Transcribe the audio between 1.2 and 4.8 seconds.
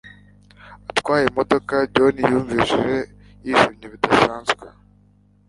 imodoka, John yumvise yishimye bidasanzwe.